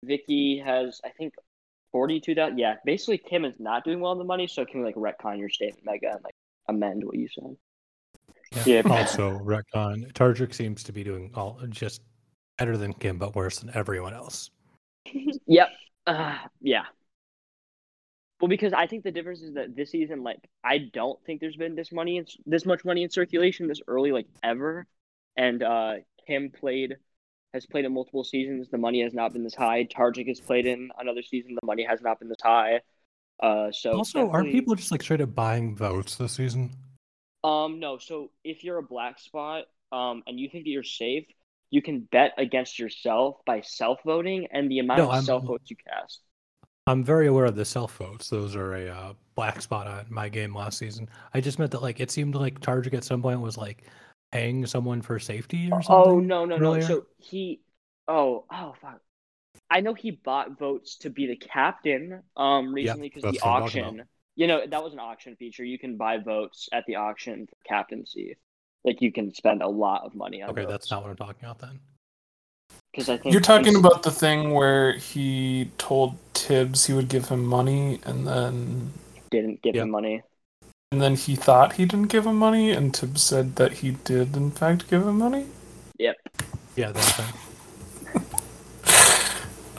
[0.06, 1.34] Vicky has, I think,
[1.92, 2.58] forty-two thousand.
[2.58, 5.40] Yeah, basically, Kim is not doing well in the money, so can we like retcon
[5.40, 6.36] your statement, Mega, and like
[6.70, 7.56] amend what you said?
[8.66, 8.82] Yeah.
[8.86, 10.12] Also, retcon.
[10.14, 12.02] Targic seems to be doing all just
[12.58, 14.50] better than Kim, but worse than everyone else.
[15.48, 15.70] Yep.
[16.06, 16.84] Uh, yeah.
[18.40, 21.56] Well, because I think the difference is that this season, like, I don't think there's
[21.56, 24.86] been this money, in, this much money in circulation this early, like ever.
[25.36, 25.94] And uh,
[26.28, 26.98] Kim played,
[27.54, 28.70] has played in multiple seasons.
[28.70, 29.86] The money has not been this high.
[29.86, 31.56] Targic has played in another season.
[31.56, 32.82] The money has not been this high.
[33.42, 36.72] Uh, so also, aren't people just like straight up buying votes this season?
[37.44, 37.98] Um, no.
[37.98, 41.26] So if you're a black spot, um, and you think that you're safe,
[41.72, 45.70] you can bet against yourself by self voting and the amount No, of self votes
[45.70, 46.22] you cast.
[46.88, 48.30] I'm very aware of the self votes.
[48.30, 51.10] Those are a uh, black spot on my game last season.
[51.34, 53.84] I just meant that like it seemed like Targic at some point was like
[54.32, 56.14] paying someone for safety or something.
[56.14, 56.80] Oh no no earlier?
[56.80, 56.80] no!
[56.80, 57.62] So he,
[58.08, 59.02] oh oh fuck!
[59.70, 63.56] I know he bought votes to be the captain um recently because that's the what
[63.56, 64.04] I'm talking auction.
[64.36, 65.64] You know that was an auction feature.
[65.64, 68.38] You can buy votes at the auction for captaincy.
[68.86, 70.50] Like you can spend a lot of money on.
[70.52, 71.80] Okay, that's not what I'm talking about then.
[72.92, 77.10] because I think You're talking he's- about the thing where he told Tibbs he would
[77.10, 78.94] give him money, and then
[79.32, 79.84] didn't give Yeah.
[79.84, 80.24] him money.
[80.92, 84.36] and then he thought he didn't give him money, and Tibbs said that he did
[84.36, 85.46] in fact give him money.
[86.00, 86.16] Yep.
[86.76, 87.34] Yeah, that's thing.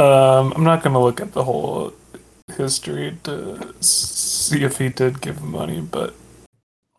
[0.01, 1.93] Um, I'm not gonna look at the whole
[2.57, 6.15] history to see if he did give him money, but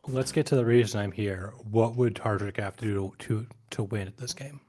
[0.07, 1.53] Let's get to the reason I'm here.
[1.69, 4.59] What would Targic have to do to to win at this game?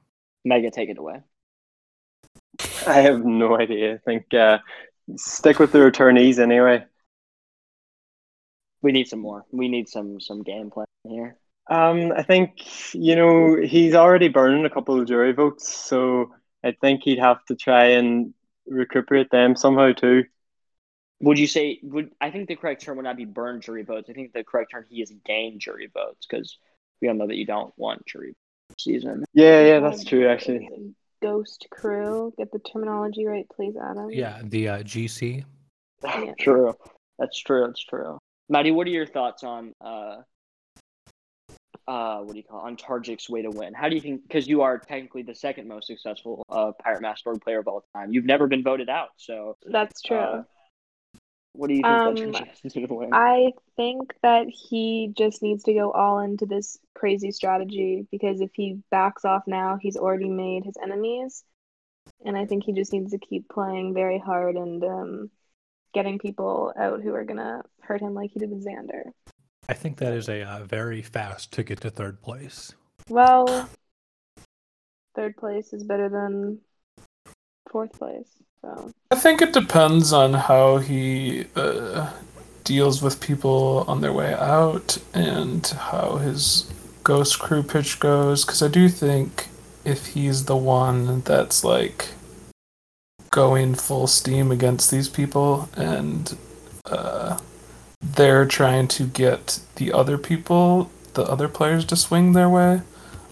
[0.45, 1.21] Mega, take it away.
[2.85, 3.95] I have no idea.
[3.95, 4.59] I think uh,
[5.15, 6.85] stick with the returnees anyway.
[8.83, 9.45] We need some more.
[9.51, 11.37] We need some some game plan here.
[11.69, 16.31] Um, I think you know he's already burning a couple of jury votes, so
[16.63, 18.33] I think he'd have to try and
[18.67, 20.25] recuperate them somehow too.
[21.21, 24.09] Would you say would I think the correct term would not be burn jury votes.
[24.09, 26.57] I think the correct term he is gain jury votes because
[27.01, 28.35] we all know that you don't want jury
[28.79, 29.25] season.
[29.33, 30.69] Yeah, yeah, that's true actually.
[31.21, 32.33] Ghost crew.
[32.37, 34.09] Get the terminology right, please, Adam.
[34.11, 35.45] Yeah, the uh, GC.
[36.03, 36.33] Yeah.
[36.37, 36.73] True.
[37.17, 37.65] That's true.
[37.65, 38.17] That's true.
[38.49, 40.17] Maddie, what are your thoughts on uh
[41.87, 42.67] uh what do you call it?
[42.67, 43.73] on Targic's way to win?
[43.73, 44.23] How do you think?
[44.23, 48.13] Because you are technically the second most successful uh Pirate Master player of all time.
[48.13, 49.09] You've never been voted out.
[49.17, 50.17] So That's true.
[50.17, 50.43] uh,
[51.53, 53.09] what do you think Um, that Targic is going to win?
[53.13, 58.49] I think that he just needs to go all into this crazy strategy because if
[58.55, 61.43] he backs off now, he's already made his enemies.
[62.25, 65.31] And I think he just needs to keep playing very hard and um,
[65.93, 69.11] getting people out who are going to hurt him like he did with Xander.
[69.69, 72.73] I think that is a uh, very fast ticket to third place.
[73.09, 73.69] Well,
[75.15, 76.59] third place is better than
[77.69, 78.29] fourth place.
[78.61, 82.11] So I think it depends on how he uh,
[82.63, 86.71] deals with people on their way out and how his
[87.03, 88.45] ghost crew pitch goes.
[88.45, 89.47] Because I do think
[89.85, 92.09] if he's the one that's like
[93.31, 96.37] going full steam against these people, and
[96.85, 97.39] uh,
[98.03, 102.81] they're trying to get the other people, the other players, to swing their way.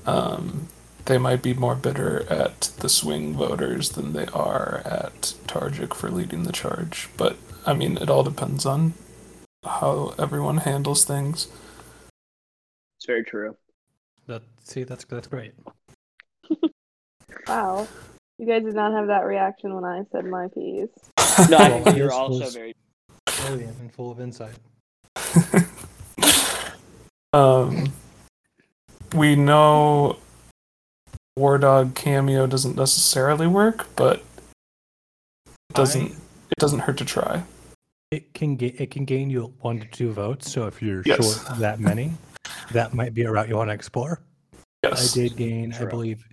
[0.06, 0.68] Um,
[1.06, 6.10] they might be more bitter at the swing voters than they are at Targic for
[6.10, 7.10] leading the charge.
[7.18, 8.94] But I mean, it all depends on
[9.66, 11.48] how everyone handles things.
[12.98, 13.58] It's very true.
[14.28, 15.54] That see, that's that's great.
[17.48, 17.88] Wow.
[18.38, 20.90] You guys did not have that reaction when I said my piece.
[21.50, 22.76] No, I think you're this also very.
[23.40, 24.56] Brilliant and full of insight.
[27.34, 27.92] um,
[29.16, 30.18] we know
[31.38, 34.18] War Dog cameo doesn't necessarily work, but
[35.48, 36.12] it doesn't.
[36.12, 36.16] I-
[36.52, 37.44] It doesn't hurt to try.
[38.12, 40.52] It can ga- it can gain you one to two votes.
[40.52, 41.18] So if you're Yes.
[41.46, 42.12] short that many,
[42.74, 44.20] that might be a route you want to explore.
[44.84, 45.16] Yes.
[45.16, 46.28] I did gain, I believe,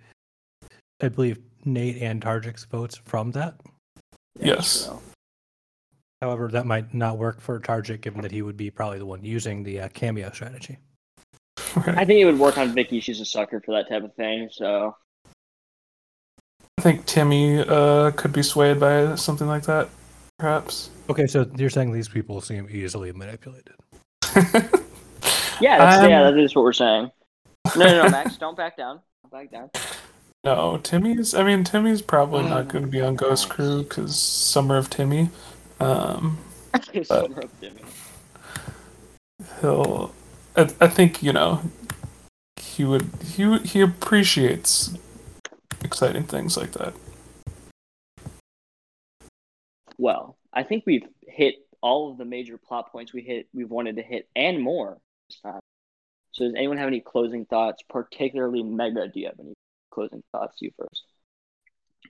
[1.01, 3.61] I believe Nate and Targic's votes from that.
[4.41, 4.87] Yes.
[4.87, 5.01] true.
[6.23, 9.25] However, that might not work for Targic, given that he would be probably the one
[9.25, 10.79] using the uh, cameo strategy.
[11.77, 11.97] Right.
[11.99, 13.01] I think it would work on Vicky.
[13.01, 14.49] She's a sucker for that type of thing.
[14.51, 14.97] So
[16.79, 19.89] I think Timmy uh, could be swayed by something like that,
[20.39, 20.91] perhaps.
[21.11, 23.75] Okay, so you're saying these people seem easily manipulated.
[25.61, 27.11] yeah, that's, Um, yeah, that is what we're saying.
[27.77, 29.01] No, no, no, Max, don't back down.
[29.23, 29.71] Don't back down.
[30.45, 31.35] no, Timmy's.
[31.35, 33.49] I mean, Timmy's probably Oh, not going to be on Ghost.
[33.49, 35.31] Crew because Summer of Timmy.
[35.81, 36.39] Um,
[37.05, 37.83] Summer of Timmy.
[39.61, 40.13] he'll.
[40.57, 41.63] I, I think you know.
[42.57, 44.97] He would he he appreciates
[45.83, 46.95] exciting things like that.
[49.97, 53.49] Well, I think we've hit all of the major plot points we hit.
[53.53, 55.61] We've wanted to hit and more this time.
[56.33, 57.83] So, does anyone have any closing thoughts?
[57.89, 59.55] Particularly, Mega, do you have any
[59.91, 60.57] closing thoughts?
[60.61, 61.03] You first.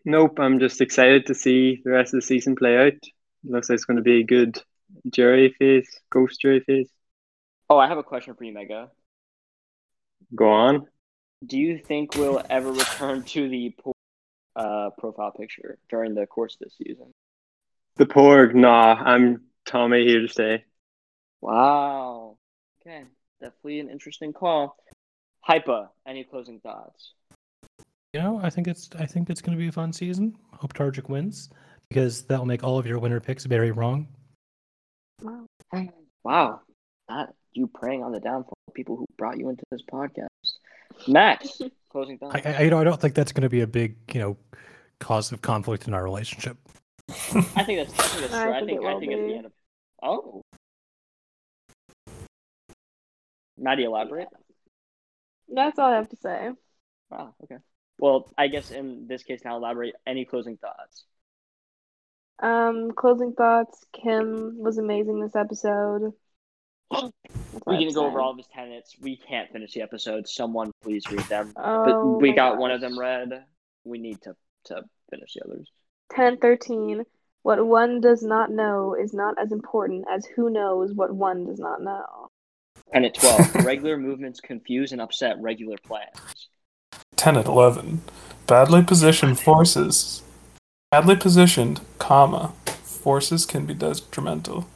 [0.04, 2.92] Nope, I'm just excited to see the rest of the season play out.
[3.48, 4.60] Looks like it's going to be a good
[5.10, 6.90] jury phase, ghost jury phase.
[7.70, 8.90] Oh, I have a question for you, Mega.
[10.34, 10.86] Go on.
[11.46, 13.94] Do you think we'll ever return to the poor
[14.54, 17.10] uh, profile picture during the course of this season?
[17.96, 20.64] The Porg, nah, I'm Tommy here to stay.
[21.40, 22.36] Wow.
[22.82, 23.04] Okay,
[23.40, 24.76] definitely an interesting call.
[25.48, 27.14] Hypa, any closing thoughts?
[28.12, 30.36] You know, I think it's I think it's going to be a fun season.
[30.52, 31.48] Hope Targic wins
[31.88, 34.08] because that will make all of your winner picks very wrong.
[35.22, 35.46] Wow.
[36.24, 36.60] Wow,
[37.08, 40.26] that you preying on the downfall of people who brought you into this podcast.
[41.06, 42.40] Max, closing thoughts.
[42.44, 44.36] I, I, you know, I don't think that's going to be a big, you know,
[45.00, 46.58] cause of conflict in our relationship.
[47.08, 48.52] I think that's, I think that's true.
[48.52, 49.52] I think think I think at the end of
[50.02, 50.42] oh,
[53.56, 54.28] Maddie, elaborate.
[55.48, 56.50] That's all I have to say.
[57.10, 57.34] Wow.
[57.44, 57.56] Okay.
[57.98, 59.94] Well, I guess in this case now elaborate.
[60.06, 61.04] Any closing thoughts?
[62.40, 63.84] Um, closing thoughts.
[63.92, 66.12] Kim was amazing this episode.
[66.90, 66.98] We
[67.66, 68.96] I have can to go over all of his tenets.
[69.00, 70.28] We can't finish the episode.
[70.28, 71.52] Someone please read them.
[71.56, 73.44] Oh, but we my got one of them read.
[73.84, 74.34] We need to
[74.66, 75.68] to finish the others.
[76.14, 77.04] 1013.
[77.42, 81.58] What one does not know is not as important as who knows what one does
[81.58, 82.28] not know.
[82.92, 83.54] Tenet twelve.
[83.64, 86.48] Regular movements confuse and upset regular plans.
[87.16, 88.02] Tenet eleven.
[88.46, 90.22] Badly positioned forces.
[90.90, 92.52] Badly positioned, comma.
[92.82, 94.66] Forces can be detrimental.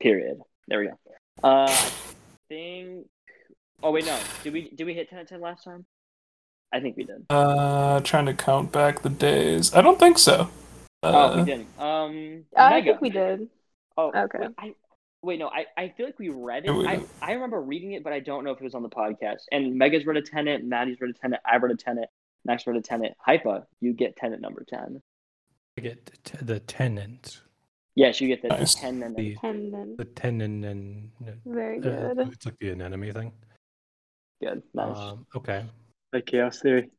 [0.00, 0.40] Period.
[0.68, 0.98] There we go.
[1.42, 1.90] Uh, I
[2.48, 3.06] think.
[3.82, 4.18] Oh wait, no.
[4.44, 5.86] Did we did we hit tenet ten last time?
[6.72, 7.24] I think we did.
[7.30, 9.74] Uh, trying to count back the days.
[9.74, 10.50] I don't think so.
[11.02, 11.68] oh, Uh, we didn't.
[11.80, 12.90] Um, I Mega.
[12.90, 13.48] think we did.
[13.96, 14.38] Oh, Okay.
[14.38, 14.74] Wait, I,
[15.22, 16.70] wait, no, I, I feel like we read it.
[16.70, 17.00] Yeah, we I.
[17.22, 19.40] I remember reading it, but I don't know if it was on the podcast.
[19.50, 22.08] And Mega's read a tenant, Maddie's read a tenant, I read a tenant,
[22.44, 23.14] Max read a tenant.
[23.26, 25.00] Hypa, you get tenant number 10.
[25.78, 27.40] I get t- the tenant,
[27.96, 28.74] Yes, you get the Nice.
[28.76, 29.96] 10 and the Tendon.
[29.98, 31.10] the tenant, and
[31.44, 32.18] Very uh, good.
[32.32, 33.32] it's like the anemone thing.
[34.42, 34.62] good.
[34.74, 34.96] Nice.
[34.96, 35.66] Um, okay,
[36.12, 36.90] Like Chaos Theory.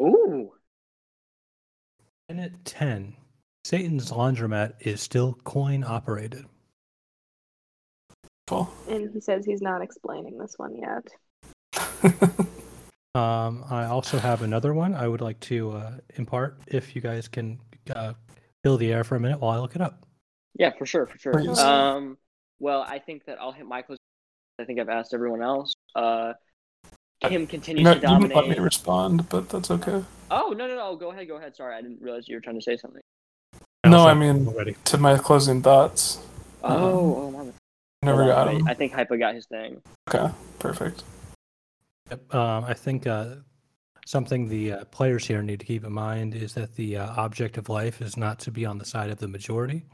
[0.00, 0.52] Ooh.
[2.28, 3.16] tenet ten.
[3.64, 6.44] Satan's laundromat is still coin operated.
[8.46, 8.70] cool.
[8.88, 11.06] And he says he's not explaining this one yet.
[13.18, 17.26] Um, I also have another one I would like to uh, impart if you guys
[17.26, 17.58] can
[17.94, 18.12] uh,
[18.62, 20.06] fill the air for a minute while I look it up.
[20.56, 21.60] Yeah, for sure, for sure.
[21.60, 22.16] Um,
[22.60, 23.98] well, I think that I'll hit my close.
[24.60, 25.72] I think I've asked everyone else.
[25.96, 26.34] Uh,
[27.24, 30.04] Kim continues No, to you didn't let me respond, but that's okay.
[30.30, 30.94] Oh, no, no, no.
[30.94, 31.56] Go ahead, go ahead.
[31.56, 33.02] Sorry, I didn't realize you were trying to say something.
[33.84, 34.76] No, I mean- already.
[34.86, 36.18] To my closing thoughts.
[36.62, 37.52] Oh, oh, my
[38.02, 38.68] Never got wait, him.
[38.68, 39.82] I think Hypa got his thing.
[40.08, 41.02] Okay, perfect.
[42.10, 43.36] Yep, um, I think uh,
[44.06, 47.58] something the uh, players here need to keep in mind is that the uh, object
[47.58, 49.84] of life is not to be on the side of the majority,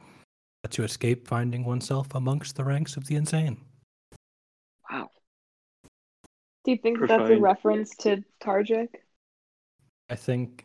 [0.62, 3.60] but to escape finding oneself amongst the ranks of the insane.
[4.90, 5.08] Wow.
[6.64, 8.88] Do you think that's a reference to Targic?
[10.08, 10.64] I think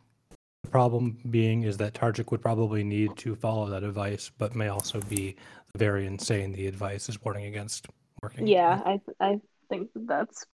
[0.64, 4.68] the problem being is that Targic would probably need to follow that advice, but may
[4.68, 5.36] also be
[5.76, 7.88] very insane the advice is warning against
[8.22, 8.46] working.
[8.46, 9.40] Yeah, I I
[9.70, 10.46] think that's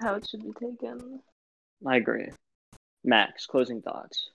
[0.00, 1.20] how it should be taken.
[1.86, 2.28] I agree.
[3.04, 4.30] Max, closing thoughts.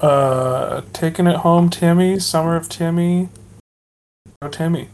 [0.00, 2.18] Uh, taking it home, Timmy.
[2.18, 3.28] Summer of Timmy.
[4.40, 4.88] Go Timmy.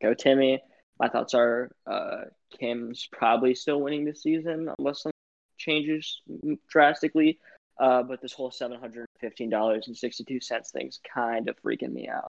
[0.00, 0.62] Go Timmy.
[0.98, 2.22] My thoughts are uh,
[2.58, 5.12] Kim's probably still winning this season unless something
[5.58, 6.20] changes
[6.68, 7.38] drastically.
[7.78, 11.56] Uh, but this whole seven hundred fifteen dollars and sixty two cents thing's kind of
[11.64, 12.30] freaking me out.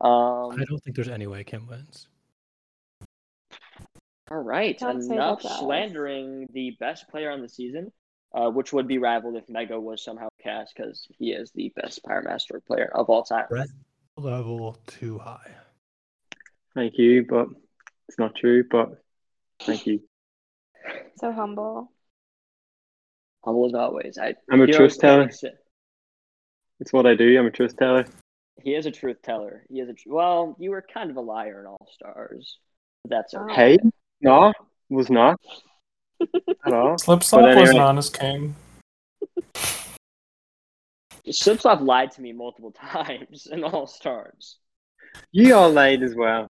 [0.00, 2.08] Um, I don't think there's any way Kim wins.
[4.30, 5.58] All right, enough that, guys.
[5.60, 7.92] slandering the best player on the season,
[8.34, 12.04] uh, which would be rivaled if Mega was somehow cast because he is the best
[12.04, 13.46] Pyromaster player of all time.
[13.48, 13.68] Brett
[14.16, 15.50] level too high.
[16.74, 17.46] Thank you, but
[18.08, 18.64] it's not true.
[18.68, 18.90] But
[19.60, 20.00] thank you.
[21.18, 21.90] So humble.
[23.42, 24.18] Humble as always.
[24.18, 25.30] I, I'm a truth teller.
[26.78, 27.38] It's what I do.
[27.38, 28.04] I'm a truth teller.
[28.62, 29.64] He is a truth teller.
[29.70, 30.54] He is a tr- well.
[30.60, 32.58] You were kind of a liar in All Stars.
[33.08, 33.44] That's Oh.
[33.50, 33.54] okay.
[33.54, 33.78] Hey,
[34.20, 34.52] no,
[34.88, 35.38] was not
[36.20, 36.98] at all.
[36.98, 38.54] Slip slop anyway- wasn't on his king.
[41.28, 44.58] Slipslop lied to me multiple times in All Stars.
[45.32, 46.46] You all lied as well.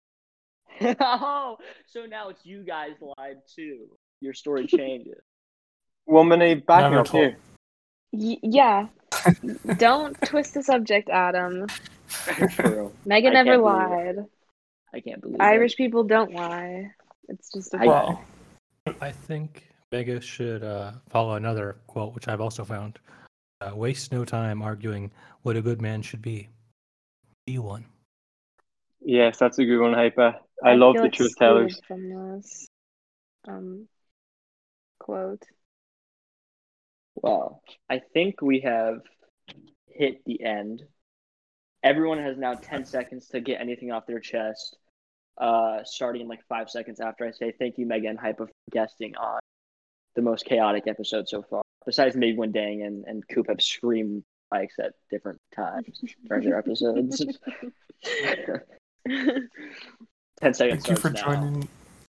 [0.99, 1.57] oh,
[1.87, 3.87] so now it's you guys lied too.
[4.19, 5.21] Your story changes.
[6.07, 7.23] Woman, back me Never up told.
[7.23, 7.37] here.
[8.11, 8.87] Y- yeah.
[9.77, 11.67] Don't twist the subject, Adam.
[12.49, 12.91] True.
[13.05, 14.25] Megan I never can't believe lied.
[14.93, 16.91] I can't believe Irish people don't lie.
[17.29, 18.25] It's just a I- Well,
[19.01, 22.99] I think Vegas should uh, follow another quote, which I've also found.
[23.61, 25.11] Uh, waste no time arguing
[25.43, 26.49] what a good man should be.
[27.45, 27.85] Be one.
[29.01, 30.35] Yes, that's a good one, Hypa.
[30.63, 31.81] I, love feel the truth excluded tellers.
[31.87, 32.67] From this
[33.47, 33.87] um,
[34.99, 35.43] quote.
[37.15, 39.01] Well, I think we have
[39.87, 40.83] hit the end.
[41.83, 44.77] Everyone has now 10 seconds to get anything off their chest,
[45.37, 49.15] uh, starting in like five seconds after I say thank you, Megan Hypa, for guesting
[49.15, 49.39] on
[50.15, 51.61] the most chaotic episode so far.
[51.85, 54.23] Besides maybe when Dang and, and Coop have screamed
[54.53, 57.23] mics at different times during their episodes.
[59.07, 60.85] 10 seconds.
[60.85, 61.21] thank you for now.
[61.21, 61.67] joining.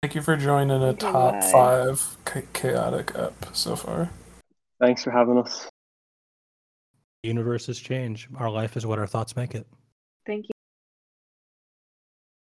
[0.02, 1.50] Thank you for joining a top Goodbye.
[1.50, 4.10] five cha- chaotic ep so far.
[4.80, 5.68] Thanks for having us.
[7.22, 8.28] universe Universes change.
[8.36, 9.66] Our life is what our thoughts make it.
[10.24, 10.57] Thank you.